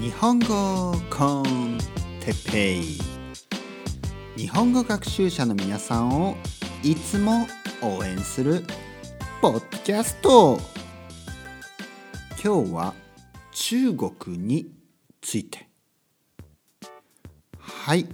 [0.00, 1.78] 日本語コン
[2.20, 2.98] テッペイ。
[4.36, 6.36] 日本語学習者の皆さんを
[6.82, 7.46] いつも
[7.80, 8.64] 応援する
[9.40, 10.58] ポッドキャスト。
[12.42, 12.94] 今日は
[13.52, 14.72] 中国に
[15.20, 15.68] ついて。
[17.58, 18.08] はい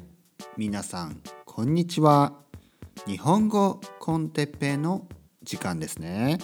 [0.58, 2.34] 皆さんこんにちは。
[3.06, 5.06] 日本語コンテッペイの
[5.42, 6.38] 時間ですね。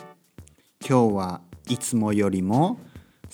[0.81, 2.81] 今日はいつもよりも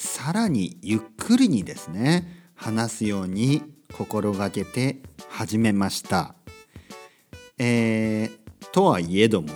[0.03, 3.63] さらにゆっくりにですね話すように
[3.93, 6.35] 心がけて始めました。
[7.57, 9.51] えー、とはいえども、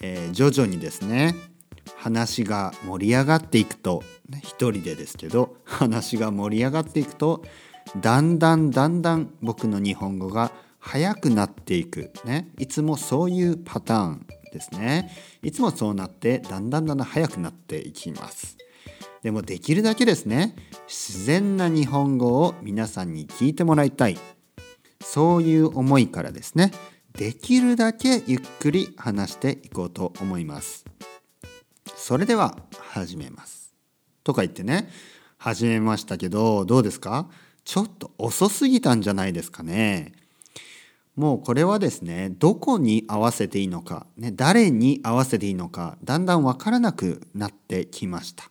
[0.00, 1.34] えー、徐々にですね
[1.96, 4.02] 話が盛り上がっていくと
[4.42, 7.44] 一人でですけど話が盛り上がっていくと
[8.00, 15.10] だんだんだんだん僕の日本語が速くなっていく、ね、いつもそういうパターンですね
[15.42, 18.56] いつもそうなってだんだんだんだん速くなっていきます。
[19.24, 20.54] でもできるだけですね。
[20.86, 24.18] 自然な日本語を皆さんに聞いてもらいたい。
[25.02, 26.72] そういう思いからですね。
[27.14, 30.84] できるだけゆっくり話していこうと思います。
[31.96, 33.72] それでは始めます。
[34.24, 34.90] とか言ってね。
[35.38, 37.30] 始めましたけどどうですか？
[37.64, 40.12] ちょっと遅すぎたんじゃないですかね。
[41.16, 48.50] もうこれはですねどこに合わせていいのか、ね、誰に合わせていいのかだんだんわからなくなってきました。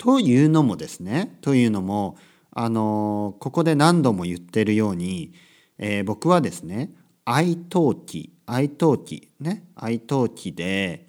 [0.00, 2.16] というのもですねというのも
[2.52, 5.34] あのここで何度も言ってるように、
[5.76, 6.90] えー、僕はですね
[7.26, 11.06] 愛登記愛登記ね愛登記で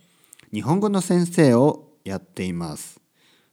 [0.51, 2.99] 日本語の先生をやっています。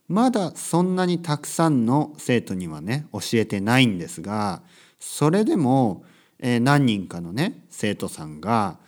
[0.09, 4.63] まだそんなにたくさんの生徒にはね教えてないんですが
[4.99, 6.03] それでも、
[6.41, 8.79] えー、何人かのね生徒さんが、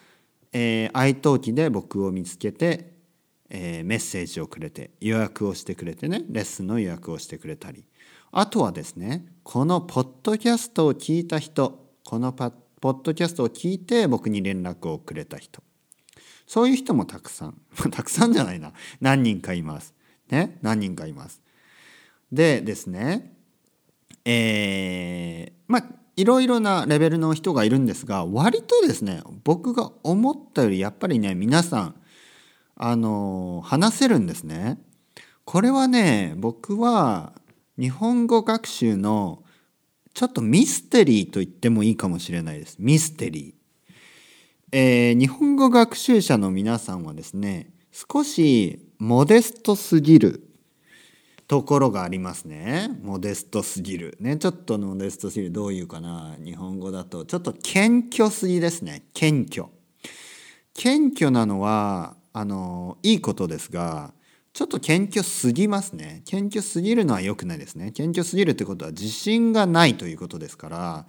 [0.52, 2.90] えー、愛登記で僕を見つけて
[3.50, 7.84] えー、メッセージをくれて予約をしてくれてねレッスンの予約をしてくれたり。
[8.32, 12.44] あとはですねこのポッドキャストを聞いた人このポ
[12.90, 15.62] ッドキャストを聞いて僕に連絡をくれた人。
[16.46, 17.60] そういう人もたくさん。
[17.90, 18.72] たくさんじゃないな。
[19.00, 19.94] 何人かいます。
[20.30, 20.58] ね？
[20.62, 21.42] 何人かいます。
[22.32, 23.36] でですね
[24.24, 25.84] えー、まあ
[26.16, 31.94] いろいろなレベルの人がいるんですが割とですね僕が思ったよりやっぱりね皆さん
[32.82, 34.78] あの話せるんですね。
[35.44, 37.34] これはね僕は
[37.78, 39.42] 日本語学習の
[40.14, 42.76] ちょっとミステリーと言ってもいいかもしれないです。
[42.78, 43.94] ミステリー。
[44.72, 50.48] えー、日本語学習者の皆さんはですね少しモデストすぎる
[51.48, 52.88] ところがありますね。
[53.02, 54.16] モデストすぎる。
[54.20, 55.52] ね、ちょっとモデストすぎる。
[55.52, 57.26] どういうかな日本語だと。
[57.26, 59.02] ちょっと謙虚すぎですね。
[59.12, 59.66] 謙虚。
[60.72, 64.12] 謙虚なのはあのいいことですが
[64.52, 66.22] ちょっと謙虚すぎますね。
[66.24, 67.92] 謙虚すぎるのは良くないですね。
[67.92, 71.06] 謙虚すぎるってことは自信がないということですから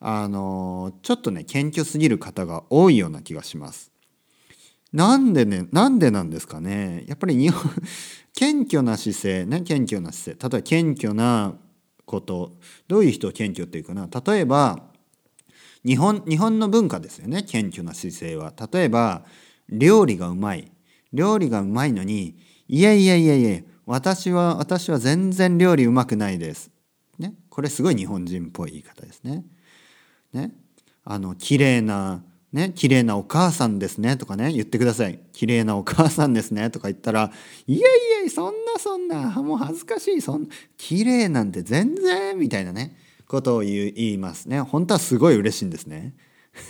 [0.00, 3.92] あのちょっとね謙虚すぎる方が多いような気がします。
[4.92, 7.04] なんでねなんでなんですかね。
[7.06, 7.70] やっぱり日本
[8.34, 10.48] 謙虚な姿勢ね謙虚な姿勢。
[10.50, 11.54] 例えば謙虚な
[12.06, 12.56] こと。
[12.88, 14.08] どういう人を謙虚っていうかな。
[14.26, 14.90] 例えば
[15.84, 17.42] 日本日本の文化ですよね。
[17.42, 18.54] 謙虚な姿勢は。
[18.72, 19.24] 例えば
[19.68, 20.70] 料理がうまい
[21.12, 22.36] 料理がうまいのに
[22.68, 26.70] いやいやいやいや私は私は全然料理うまくないです。
[27.18, 29.44] ね、これすごい日本人っぽい言い方ですね。
[30.32, 30.52] ね、
[31.04, 32.72] あの綺麗なね？
[32.74, 34.16] 綺麗なお母さんですね？
[34.16, 34.52] とかね？
[34.52, 35.20] 言ってください。
[35.32, 36.70] 綺麗なお母さんですね？
[36.70, 37.30] とか言ったら
[37.66, 42.96] いやいやそんなそんなもう恥ずかしいそんな綺麗なんて全然みたいなね
[43.26, 44.60] ことを言いますね。
[44.60, 46.14] 本当はすごい嬉しいんですね。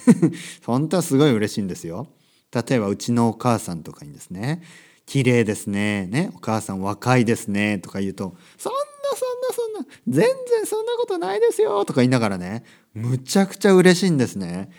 [0.65, 2.09] 本当はすごい嬉しいんですよ。
[2.55, 4.63] 例えばうちのお母さんとかにですね
[5.07, 8.79] 「綺麗ですね」ね「お母さん若いですね」とか言うと「そんな
[9.17, 12.65] そんなそんな全然そんなことないですよ」とか言いながらね
[12.95, 14.71] むちゃくちゃ嬉しいんですね。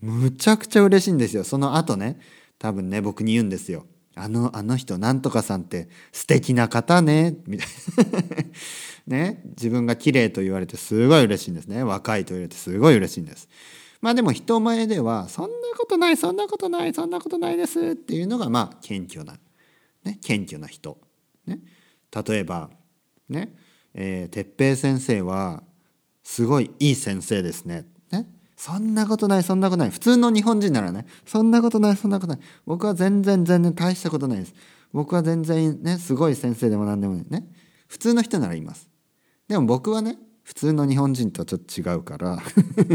[0.00, 1.42] むちゃくちゃ嬉しいんですよ。
[1.42, 2.20] その後ね
[2.58, 3.86] 多分ね僕に言うんですよ。
[4.14, 7.68] あのあの人なんとかさんって素敵な方ねみたい
[9.06, 13.46] な ね自分が綺麗と言われてすごい嬉しいんですね若いと言われてすごい嬉しいんです
[14.00, 19.38] まあでも人前ではそんなことないそんなことないそんなことないですっていうのがまあ謙虚な、
[20.04, 20.98] ね、謙虚な人。
[21.46, 21.60] ね、
[22.26, 22.70] 例えば
[23.28, 23.54] ね
[23.96, 25.62] えー、哲平先生は
[26.22, 27.86] すごいいい先生ですね。
[28.10, 28.26] ね。
[28.56, 29.90] そんなことないそんなことない。
[29.90, 32.40] 普通の日本人ならねそんなことないそんなことない。
[32.66, 34.54] 僕は全然全然大したことないです。
[34.92, 37.46] 僕は全然ねすごい先生でも何でもね。
[37.88, 38.88] 普通の人ならいます。
[39.48, 42.38] でも僕はね普通の日本人とはちょっと違うから。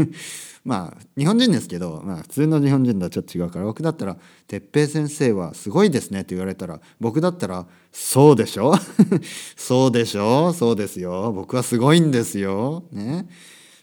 [0.64, 4.16] まあ日本人ですけど、まあ、普通の日本人とはちょっと違うから僕だったら
[4.48, 8.72] 「哲平先生はすごいですね」って言われたら僕だったら「そうでしょ？
[9.54, 10.54] そうでしょ？
[10.54, 11.30] そうですよ。
[11.32, 13.26] 僕はすごいんですよ」ね？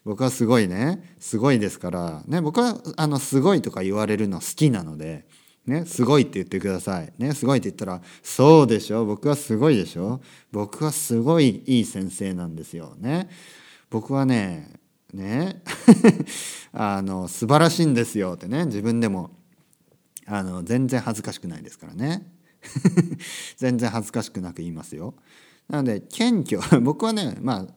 [0.03, 1.03] 僕はすごいね。
[1.19, 2.23] すごいですから。
[2.27, 5.25] ね僕はあのすごいとか言われるの好きなので。
[5.69, 7.13] ね、すごいって言ってください。
[7.17, 9.05] ね、すごいって言ったら、そうでしょ？
[9.05, 10.19] 僕はすごいでしょ？
[10.51, 12.95] 僕はすごいいい先生なんですよ。
[12.99, 13.29] ね。
[13.89, 14.73] 僕はね、
[15.13, 15.63] ね、
[16.73, 19.31] あの、素晴らしいんですよってね、自分でも、
[20.25, 22.31] あの、全然恥ずかしくないですからね。
[23.57, 25.15] 全然恥ずかしくなく言いますよ。
[25.67, 27.67] なので、謙虚、 僕はね、まあ、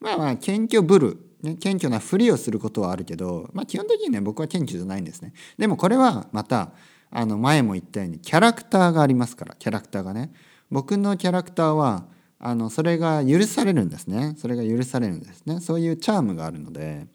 [0.00, 1.18] まあまあ、謙虚ぶる。
[1.42, 5.32] ね、謙虚なふりをすることはあるけど、まあ基本的にね、僕は謙虚じゃないんですね。
[5.58, 6.72] でもこれはまた、
[7.12, 10.32] あの前も言ったようにキャラクターがありますからキャラクターがね。
[10.70, 12.06] 僕のキャラクターは
[12.38, 14.34] あのそれが許されるんですね。
[14.38, 15.60] それが許されるんですね。
[15.60, 17.06] そういうチャームがあるので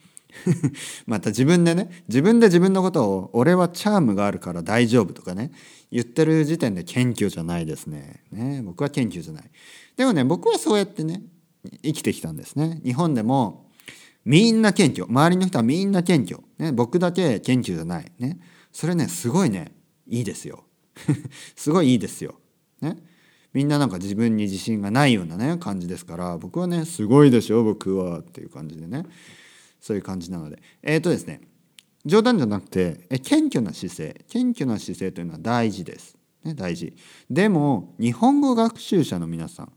[1.08, 5.52] また自分でね自分で自分のことを「俺はチャームがあるから大丈夫」とかね
[5.92, 8.24] 言ってる時点で謙虚じゃないですね。
[8.32, 9.44] ね僕は謙虚じゃない。
[9.96, 11.24] でもね僕はそうやってね
[11.84, 12.80] 生きてきたんですね。
[12.86, 13.72] 日本でも
[14.26, 15.06] みんな謙虚。
[15.08, 18.12] 周りの人はみんな謙虚、ね、僕だけ謙虚じゃない。
[18.20, 18.40] ね。
[18.72, 19.72] それねすごいね
[20.10, 20.64] いいですよ
[21.56, 22.36] すごいいいですよ。
[22.82, 22.98] ね？
[23.54, 29.04] みんななんか自分に自信がないようなね感じですから僕はねすごいでしょ僕はっていう感じでね
[29.80, 31.42] そういう感じなのでえっ、ー、とですね
[32.06, 36.18] 冗談じゃなくてえ謙虚な姿勢謙虚な姿勢というのは大事です。
[36.44, 36.96] ね、大事。
[37.30, 39.72] でも日本語学習者の皆さん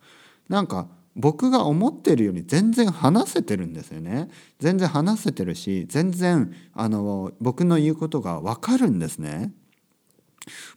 [0.48, 4.28] なんか僕が思ってるより全然話せてるんですよね。
[4.58, 9.52] 全然話せてるし全然あの僕の言うことが分かるんですね。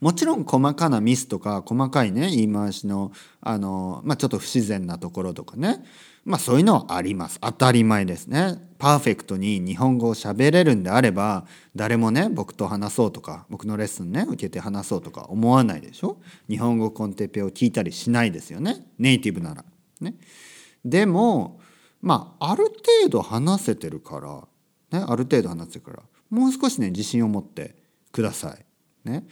[0.01, 3.11] もちろん細かなミスとか細かいね言い回しの
[3.41, 5.83] あの、まあ、ちょっと不自然なところとかね。
[6.25, 7.37] まあそういうのはあります。
[7.41, 8.55] 当たり前ですね。
[8.77, 16.21] パーフェクトに日本語を喋れるんであれば誰もね僕と話そうとか僕のレッスンね受けて話そうとか思わないでしょ？
[16.49, 18.87] 日本語コンテペを聞いたりしないですよね。
[18.97, 19.65] ネイティブなら。
[19.99, 20.15] ね。
[20.85, 21.59] でも
[22.01, 27.75] まあある程度話せてるからねある程度話せてるからもう少しね自信を持って
[28.13, 28.65] ください。
[29.09, 29.25] ね。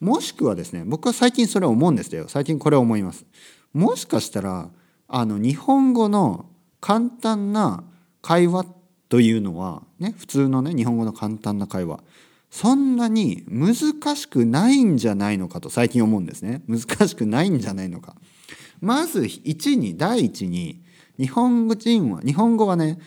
[0.00, 2.26] もしくはですね僕は最近それを思うんですよ。
[2.28, 3.24] 最近これを思います。
[3.72, 4.70] もしかしたら
[5.08, 6.46] あの日本語の
[6.80, 7.84] 簡単な
[8.22, 8.66] 会話
[9.08, 12.00] というのはね普通のね日本語の簡単な会話。
[12.50, 16.62] そんなに難しくないんじゃないのかと最近思うんですね。
[16.68, 18.14] 難しくないんじゃないのか。
[18.80, 20.82] まず1に第一に
[21.18, 22.98] 日本語人は日本語はね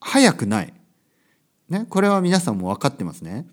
[0.00, 0.72] 早くない。
[1.68, 3.46] ねこれは皆さんも分かってますね。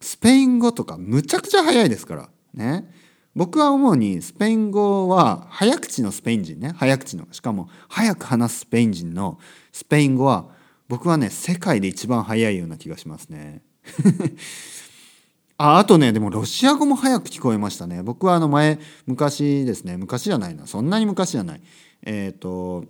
[0.00, 2.28] スペイン語とかむちゃくちゃ早いですから。
[2.54, 2.90] ね。
[3.34, 6.72] 僕は思うにスペイン語は早口のスペイン人ね。
[6.76, 7.28] 早口の。
[7.32, 9.38] しかも早く話すスペイン人の。
[9.72, 10.48] スペイン語は
[10.88, 13.62] 僕はね世界で一番早いような気がしますね。
[15.58, 18.02] ああとねでもロシア語も早く聞こえましたね。
[18.02, 19.96] 僕はあの前昔ですね。
[19.98, 20.66] 昔じゃないな。
[20.66, 21.62] そんなに昔じゃない。
[22.02, 22.84] えっ、ー、と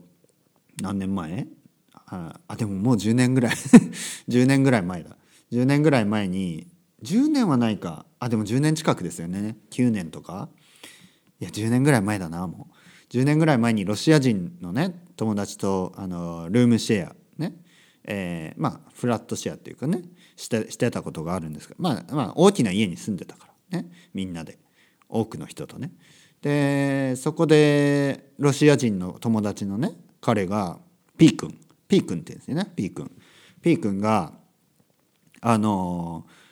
[0.80, 1.48] 何年前？
[2.08, 3.54] あでももう10年ぐらい。
[4.28, 5.16] 10年ぐらい前だ。
[5.50, 6.68] 10年ぐらい前に
[7.06, 8.04] 10年はないか。
[8.18, 9.56] あでも10年近くですよね。
[9.70, 10.48] 9年とか。
[11.40, 12.74] いや10年ぐらい前だなもう。
[13.10, 17.54] 10年ぐらい前にロシア人のね友達とあのルームシェアね。
[18.04, 20.02] えー、まあフラットシェアっていうかね。
[20.36, 23.88] してしてたことがあるんですがまあまあ大きな家に住んでたからね。
[24.12, 24.58] みんなで。
[25.08, 25.92] 多くの人とね。
[26.42, 30.78] でそこでロシア人の友達のね彼が
[31.16, 31.56] P 君。
[31.86, 32.72] P 君って言うんですよね。
[32.75, 33.10] P 君。
[33.62, 34.32] P 君が
[35.40, 36.45] あのー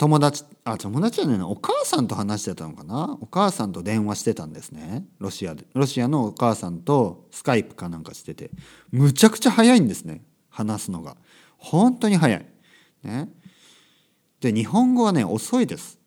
[0.00, 3.18] 友達あ友達じゃないなお母さんと話してたのかな？
[3.20, 5.04] お母さんと電話してたんですね。
[5.18, 5.66] ロシアで。
[5.74, 8.50] ロシアのお母さんとスカイプかなんかしてて。
[8.92, 11.18] むちゃくちゃ早いんですね話すのが。
[11.58, 12.46] 本当に早い。
[13.02, 13.28] ね。
[14.40, 15.98] で日本語はね遅いです。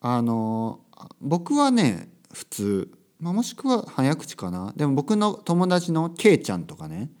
[0.00, 0.80] あの
[1.20, 4.72] 僕はね普通、まあ、もしくは早口かな。
[4.74, 7.12] でも僕の友達の K ちゃんとかね。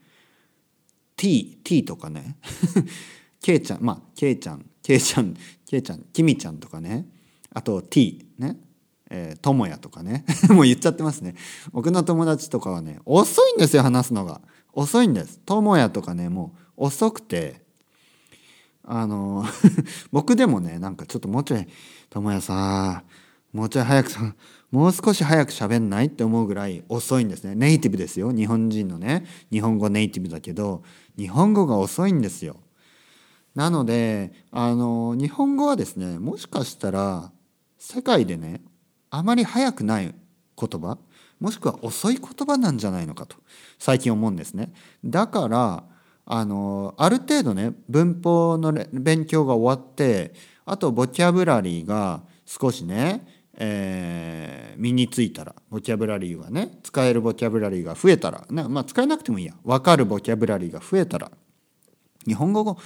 [1.14, 2.38] T, T とかね。
[3.46, 5.36] K ちゃんまあ K ちゃん K ちゃん
[5.68, 7.06] けいちゃんきみちゃんとかね。
[7.54, 8.56] あと T ね。
[9.08, 10.24] え、ともやとかね。
[10.50, 11.36] もう言っちゃってますね。
[11.70, 14.40] 僕の友達とかはね遅いんですよ話すのが。
[14.72, 15.38] 遅いんです。
[15.46, 17.62] ともやとかねもう遅くて。
[18.82, 19.44] あの
[20.10, 21.68] 僕でもねなんかちょっともうちょい
[22.10, 23.04] 「ともやさ
[23.52, 24.34] もうちょい早くさ
[24.72, 27.54] もう少し早く喋んない?」って思うぐらい遅いんですね。
[27.54, 28.32] ネイティブですよ。
[28.32, 29.24] 日本人のね。
[29.52, 30.82] 日本語ネイティブだけど
[31.16, 32.56] 日本語が遅いんですよ。
[33.56, 37.32] なのであの日本語はですねもしかしたら
[37.78, 38.60] 世界でね
[39.10, 40.14] あまり早くない
[40.58, 40.98] 言葉
[41.40, 43.36] もしくは遅い言葉なんじゃないのかと
[43.78, 44.72] 最近思うんですね。
[45.04, 45.84] だから
[46.26, 50.34] あのある程度ね文法の勉強が終わって
[50.66, 61.30] あとボキャブラリーが少しね、えー、身についたらボキャブラリーがね使えるボキャブラリーが増えたら、ね、まあ使えなくてもいいや分かるボキャブラリーが増えたら
[62.26, 62.76] 日本語語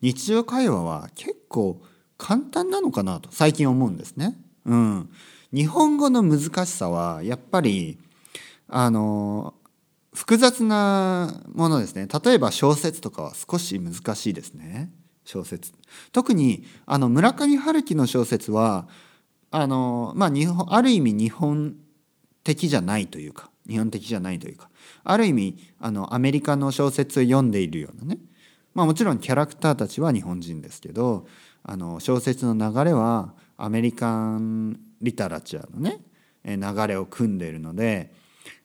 [0.00, 1.80] 日常会話は結構
[2.18, 4.36] 簡単なのかなと最近思うんですね。
[4.64, 5.10] うん、
[5.52, 7.98] 日本語の難しさはやっぱり
[8.68, 9.54] あの
[10.12, 12.08] 複雑なものですね。
[12.24, 14.90] 例えば小説とかは少し難しいですね。
[15.24, 15.72] 小説。
[16.12, 18.88] 特にあの村上春樹の小説は
[19.50, 21.76] あのまあ日本ある意味日本
[22.44, 24.70] 的じゃないというか日本的じゃないというか
[25.04, 28.18] ある意味あのアメリカの小説を読んでいるようなね
[28.76, 31.26] まあもちろんキャラクターたちは日本人ですけど
[31.62, 36.00] あの小説の流れはアメリカンリタラチャーのね
[36.44, 38.12] 流れを組んでいるので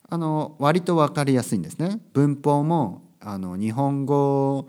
[0.09, 2.01] あの割と分かりやすいんですね。
[2.11, 4.67] 文法もあの日本語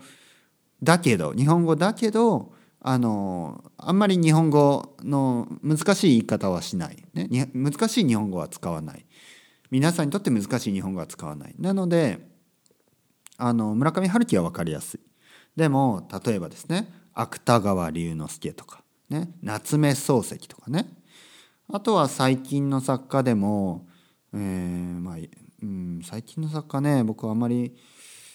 [0.81, 9.05] だけど日本語だけどあのあんまり日本語の難しい言い方はしない、ね、難しい日本語は使わない。
[9.71, 11.55] 皆さんにとって難しい日本語は使わない。
[11.59, 12.19] なので
[13.37, 14.99] あの村上春樹は分かりやすい。
[15.55, 20.87] でも例えばですね芥川龍之介とか、ね、夏目漱石とかね
[21.71, 23.87] あとは最近の作家でも、
[24.33, 25.15] えーまあ
[25.61, 27.73] うん、最近の作家ね僕はあまり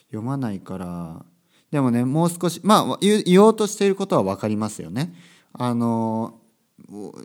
[0.06, 1.24] 読まないから
[1.70, 5.12] でもねもう少しまあ言おうとしていることは分かりますよね。
[5.52, 6.40] あの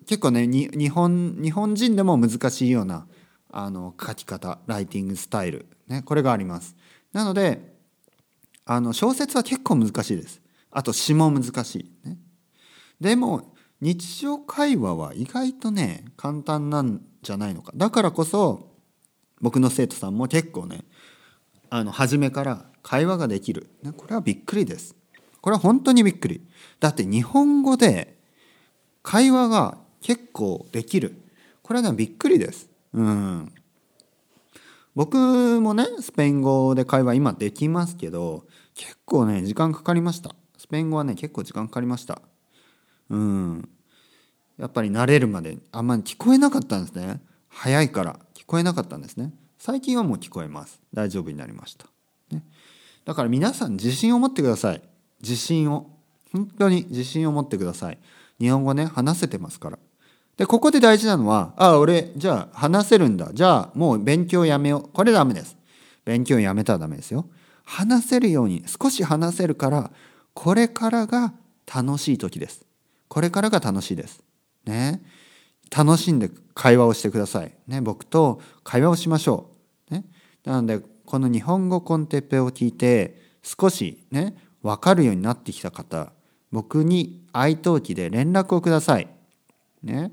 [0.06, 3.08] 結構ね日本日本人でも難しいような
[3.52, 6.76] あの書き方ライティングスタイル、ね、これがあります。
[7.14, 7.73] なので
[8.66, 10.42] あの小説は結構難しいです。
[10.72, 12.08] あと詩も難しい。
[12.08, 12.18] ね、
[13.00, 17.72] でも日常会話は意外とね簡単なんじゃないのか。
[17.76, 18.72] だからこそ
[19.42, 20.86] 僕の生徒さんも結構ね
[21.70, 24.96] あの初めから会話ができる、ね、これはびっくりです。
[25.42, 26.42] これは本当にびっくり。
[26.80, 28.18] だって日本語で
[29.02, 31.22] 会話が結構できる。
[31.62, 32.70] これはねびっくりです。
[32.94, 33.52] うん。
[34.96, 38.46] 僕もねスペイン語で会話今できますけど
[38.76, 40.36] 結構ね時間かかりました。
[40.58, 42.22] スペイン語はね結構時間かかりました。
[43.10, 43.70] うん。
[44.58, 47.22] やっぱり慣れるまであんまり聞こえなかったんですね。
[47.50, 49.34] 早いから聞こえなかったんですね。
[49.58, 50.80] 最近はもう聞こえます。
[50.94, 51.88] 大丈夫になりました、
[52.32, 52.44] ね、
[53.06, 54.82] だから皆さん自信を持ってください。
[55.22, 55.90] 自信を。
[56.32, 58.00] 本当に自信を持ってください。
[58.40, 59.80] 日本語ね話せてますから。
[60.38, 63.30] でここで大事なのはああ俺じゃあ話せるんだ。
[63.34, 64.90] じゃあもう勉強やめよう。
[64.92, 65.56] これダメです。
[66.06, 67.28] 勉強やめたらダメですよ。
[67.64, 69.92] 話せるように少し話せるから
[70.34, 71.34] これからが
[71.74, 72.66] 楽しい時です。
[73.08, 74.24] これからが楽しいです。
[74.66, 75.04] ね。
[75.76, 77.52] 楽しんで会話をしてください。
[77.68, 79.52] ね、僕と会話をしましょ
[79.90, 79.94] う。
[79.94, 80.06] ね、
[80.46, 86.12] なのでこの日本語コンテッペを聞いて少しね分かるようになってきた方
[86.52, 89.08] 僕に愛登記で連絡をください。
[89.84, 90.12] ね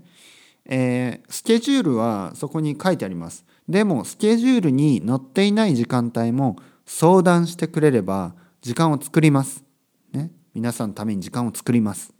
[0.67, 3.45] えー、スケジュールはそこに書いてあります。
[3.69, 9.65] でもスケジュールに載っていない時間帯も相談してくれれば時間を作ります。
[10.13, 12.13] ね、皆さんのために時間を作ります。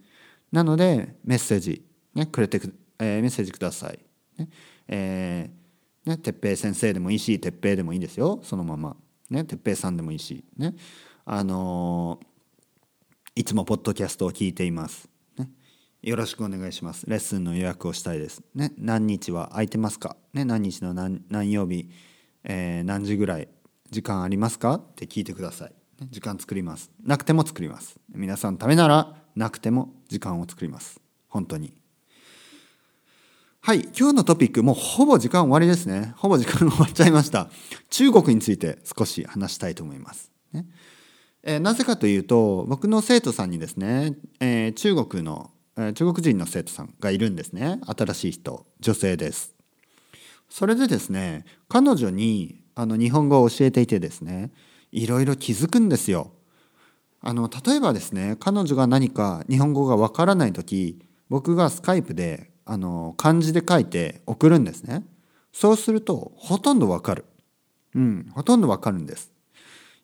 [0.51, 3.99] なのでメッセージ、ね、くれてくえー、メッセージください。
[4.37, 4.49] ね
[4.87, 8.95] えー、ね、てっぺい先生でもいいし、てっぺいでもいいですよ、そのまま。
[9.29, 10.75] ね、てっぺいさんでもいいし、ね、
[11.25, 15.10] あのー、いつもポッドキャストを聞いています。
[16.01, 17.05] よろしくお願いします。
[17.07, 18.41] レッスンの予約をしたいです。
[18.55, 21.91] ね、何日は空いてますか、ね、何日の何何曜日、
[22.43, 23.47] えー、何時ぐらい？
[23.91, 24.75] 時間ありますか？
[24.75, 25.73] って聞いてください。
[26.09, 26.89] 時間作ります。
[27.03, 27.99] なくても作ります。
[28.15, 30.99] 皆さんのためならなくても時間を作ります。
[31.27, 31.71] 本当に。
[33.59, 36.15] はい、今日のトピック、もうほぼ時間終わりですね。
[36.17, 37.51] ほぼ時間終わっちゃいました。
[37.91, 40.31] 中国について少し話したいと思います。
[40.51, 40.65] ね
[41.43, 45.51] えー、なぜかというと、僕の生徒さんにですね、えー、中国の、
[45.93, 47.79] 中国人の生徒さんがいるんですね。
[47.85, 49.53] 新しい人、女性です。
[50.49, 54.51] それでですね、彼女にあの日本語を教えていてですね、
[54.91, 56.31] いろいろ気づくんですよ。
[57.21, 65.05] あの例えばですね、彼女が何か日本語がわからない時、僕がスカイプであの漢字で書いて送るんですね。
[65.53, 67.25] そうするとほとんどわかる。
[67.95, 69.31] うん、ほとんどわかるんです。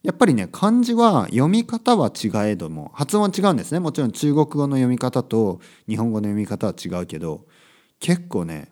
[0.04, 7.46] やっぱりね漢字は読み方は違えども発音は違うんですねもちろん中国語の読み方と日本語の読み方は違うけど
[8.00, 8.72] 結構ね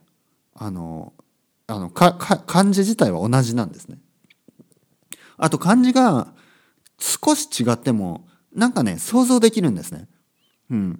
[0.53, 1.13] あの
[1.67, 3.98] あのか漢字自体は同じなんですね。
[5.38, 6.34] あと漢字が
[7.00, 10.08] 少し違ってもなんかね想像できるんですね。
[10.70, 11.00] うん、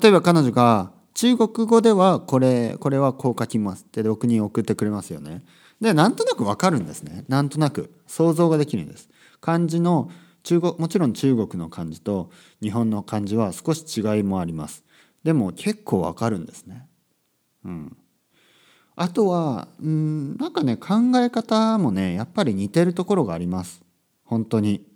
[0.00, 5.44] 例えば彼女が中国語ではこれこれはこう書きますって僕に送ってくれますよね。
[5.80, 7.24] でなんとなくわかるんですね。
[7.28, 7.92] なんとなく。
[8.06, 9.08] 想像ができるんです。
[9.40, 10.10] 漢字の
[10.42, 12.30] 中国もちろん中国の漢字と
[12.62, 14.84] 日本の漢字は少し違いもあります。
[15.24, 16.86] でも結構わかるんですね。
[17.64, 17.96] うん。
[18.94, 23.82] あとはうんなんかね考え方もねやっぱり似てるところがあります。
[24.24, 24.86] 本当に。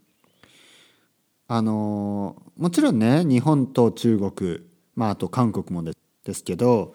[1.48, 4.60] あのもちろんね日本と中国
[4.94, 5.92] まああと韓国もで
[6.32, 6.94] すけど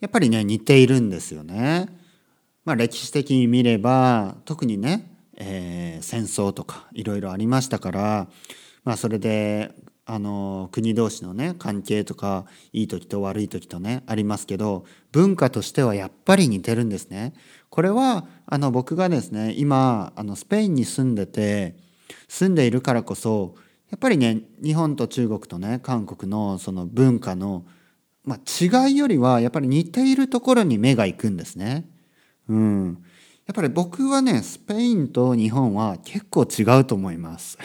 [0.00, 2.03] やっぱりね似ているんですよね。
[2.64, 8.28] まあ、歴史的に見れば特にね、えー、戦争とかいろいろありましたから、
[8.84, 9.74] まあ、それで
[10.06, 17.32] あの国同士のね関係とかいい時と悪い時とねありますけど文化としてはやっぱり似てるんですね。
[17.70, 21.74] これはあの僕がですね今あのスペインに住んでて
[22.28, 23.54] 住んでいるからこそ
[23.90, 27.64] やっぱりね日本と中国とね韓国のその文化の、
[28.24, 31.88] まあ、違いよりはやっぱり似ているところに目が行くんですね。
[32.48, 33.04] うん、
[33.46, 37.58] やっぱり僕はねスペインと日本は結構違うと思います。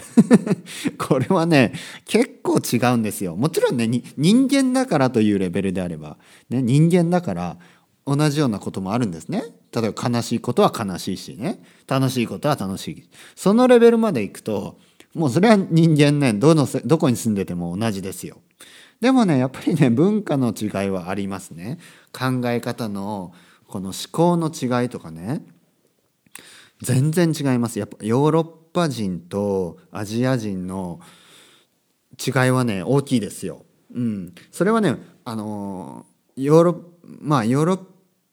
[0.99, 1.73] これはね
[2.05, 3.35] 結構違うんですよ。
[3.35, 6.17] もちろんね人間だからというレベルであれば、
[6.49, 7.57] ね、人間だから
[8.05, 9.43] 同じようなこともあるんですね。
[9.73, 11.61] 例えば悲しいことは悲しいしね。
[11.87, 13.09] 楽しいことは楽しい。
[13.35, 14.79] そのレベルまでいくと
[15.13, 18.41] もうそれは人間ねどのどこに住んでても同じですよ。
[18.99, 21.79] でもねやっぱりね文化の違いはありますね。
[22.11, 23.33] 考え方の
[23.69, 25.43] この思考の違いとかね
[26.81, 27.77] 全然違います。
[27.77, 30.99] やっぱヨーロッパ人とアジア人の
[32.17, 33.65] 違いはね大きいですよ。
[33.93, 37.77] うん、それはねあのヨーロまあヨーロッ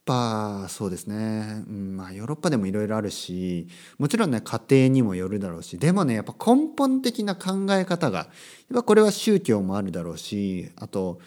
[0.06, 1.96] パそうですね、うん。
[1.96, 3.66] まあ、ヨーロッパでもいろいろあるし
[3.98, 8.28] もちろんね家庭にもよるだろうしでもねやっぱ根本的な考え方がやっ
[8.74, 11.18] ぱこれは宗教もあるだろうしあと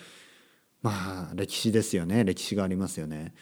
[0.82, 2.24] まあ歴史ですよね。
[2.24, 3.34] 歴史がありますよね。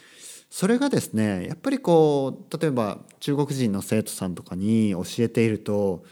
[0.49, 6.03] それがですねやっぱりこう例えば中国人の生徒さんとかに教えていると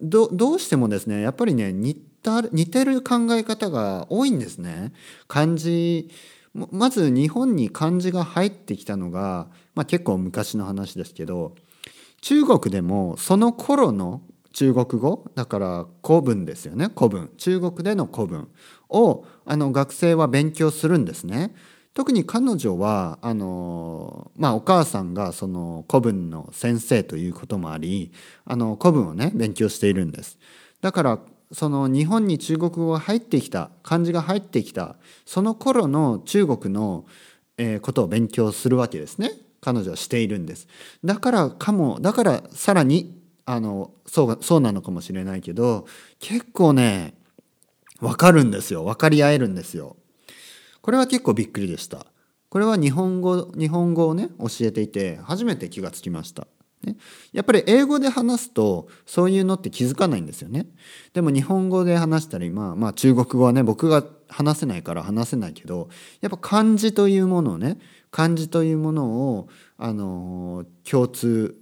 [0.00, 4.92] どうしてもですねやっぱりね似た似てる考え方が多いんですね。
[5.26, 6.10] 漢字
[6.70, 11.54] まず日本に漢字が入ってきたのが、まあ、結構昔の話ですけど
[12.20, 14.20] 中国でもその頃の
[14.52, 18.48] 中国語だから古文ですよね古文中国での古文
[18.90, 21.54] をあの学生は勉強するんですね。
[21.94, 28.12] 特に彼女はあの、まあ、お母さんがその古文の先生ということもあり
[28.44, 30.38] あの古文をね勉強しているんです。
[30.80, 31.18] だから
[31.52, 37.04] その日本に中国語が入ってきた漢字が入ってきたその頃の中国の、
[37.58, 39.32] えー、ことを勉強するわけですね。
[39.60, 40.66] 彼女はしているんです。
[41.04, 45.86] だからかもだからさらにあのそうそうなのかもしれないけど
[46.18, 47.14] 結構ね
[48.00, 48.84] 分かるんですよ。
[48.84, 49.96] 分かり合えるんですよ。
[50.82, 52.06] これは結構びっくりでした
[52.50, 56.46] これは日本語日本語をね教えていて初めて気がつきました
[56.84, 56.96] ね、
[57.32, 60.66] やっぱり英語で話すとそういうのって気づかないんですよね。
[61.12, 65.88] でも日本語で話したり、まあ、まあ中国語はね僕が話せないから話せないけど
[66.20, 67.78] やっぱ漢字というものをね
[68.10, 71.56] 漢字というものをあの共通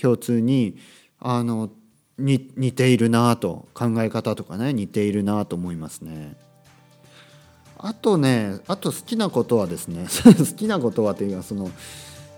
[0.00, 0.76] 共通に
[1.18, 1.70] あの
[2.18, 6.36] に似ているなと考え方とかね似ているなと思いますね。
[7.78, 11.70] あとねあと好きなことはですね 好きなことはというかその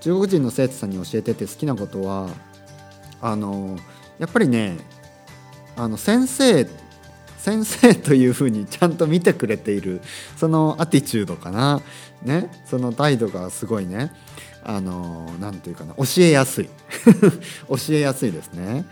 [0.00, 2.28] 中国人の生徒さんに教えてて好きなことは
[3.20, 3.78] あの
[4.18, 4.78] やっぱりね
[5.76, 6.68] あの先生
[7.38, 10.00] 先生というふうに ちゃんと見てくれている
[10.36, 11.80] そのアティチュードかな、
[12.22, 14.12] ね、その態度がすごいね
[14.64, 16.68] あの何て言うかな教えやすい
[17.68, 18.84] 教えやすいですね。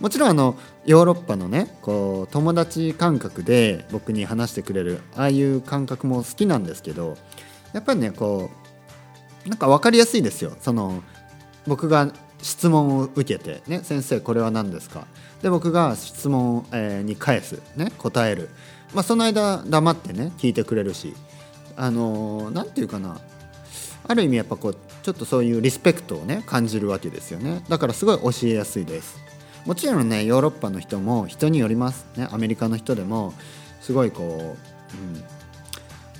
[0.00, 7.16] もちろんあのヨーロッパのねこう友達感覚で僕に話してくれるああいう感覚も好きなんですけど
[7.72, 8.50] やっぱりねこ
[9.46, 10.52] うなんか分かりやすいですよ。
[10.60, 11.02] その
[11.66, 15.06] 僕が質問を受けて、ね「先生これは何ですか?」
[15.42, 16.66] で僕が質問、
[17.04, 18.50] に返す、ね、答える、
[18.92, 21.14] まあ、その間黙ってね聞いてくれるし
[21.76, 23.20] あの何て言うかな。
[24.06, 27.62] ある意味やっぱこうちょっとそういうリスペクトをね感じるわけですよね。
[27.68, 29.18] だからすごい教えやすいです。
[29.66, 32.06] もちろんねヨーロッパの人も人によります。
[32.16, 33.34] ねアメリカの人でも
[33.80, 34.56] すごいこ
[34.94, 35.24] う、うん、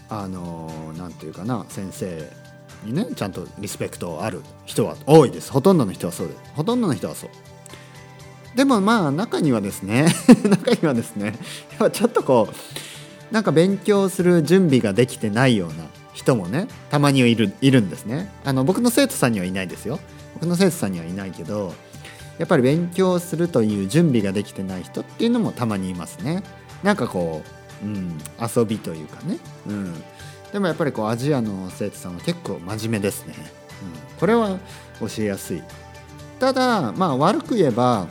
[0.09, 2.31] あの何て言うかな先生
[2.85, 5.53] にねちゃんとリスペクトある人は多いです。
[5.53, 7.31] ほとんどの人はそうですほとんどの人はそう。
[8.57, 10.07] でもまあ中にはですね
[10.45, 11.39] 中にはですね
[11.93, 18.31] ちょっとこうなんか勉強する準備ができてないような人もねたまにいるいるんですね。
[18.45, 19.99] あの僕の生徒さんにはいないですよ。
[20.35, 21.75] 僕の生徒さんにはいないけど
[22.41, 26.43] やっぱり勉強するという準備ができてない人っていうのもたまにいますね。
[26.83, 27.43] なんかこ
[27.83, 29.95] う、うん、遊びというかね、うん、
[30.51, 33.35] でもやっぱりこうアジアの生徒さんは結構真面目ですね。
[33.37, 34.59] うん、これは
[35.01, 35.63] 教えやすい。
[36.39, 38.09] ただまあ悪く言えば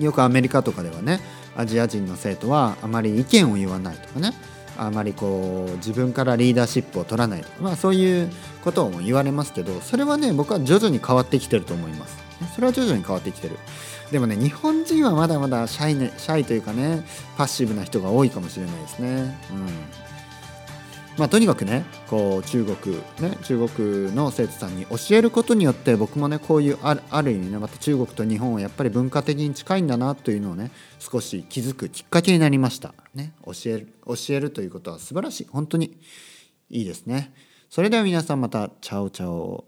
[0.00, 1.20] よくアメリカとかではね
[1.56, 4.32] アジア人の生徒はあまり意見を言わないとかね。
[4.76, 8.30] あまりこう自分からリーダーシップを取らないとか、まあ、そういう
[8.62, 12.27] ことを言われますけどそれはね僕は徐々に変わってきてると思います。
[12.54, 13.58] それは徐々に変わってきてる
[14.10, 17.04] でもね日本人はまだまだシャイ,、ね、シャイというかね
[17.36, 20.08] パッシブな人が多いかもしれないですねうん
[21.18, 30.70] まあ、とにかくねこう中国ね中国の生徒さんに教えることによって僕もねこういうあるある意味ねまた中国と日本はやっぱり文化的に近いんだなというのをね
[31.00, 32.94] 少し気づくきっかけになりました。
[33.16, 35.98] ね、教える教えるということは素晴らしい本当に
[36.70, 37.32] いいですね。
[37.68, 39.67] それでは皆さんまたチャオチャオ。